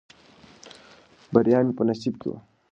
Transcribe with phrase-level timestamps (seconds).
[1.33, 2.37] بریا مې په نصیب کې وه.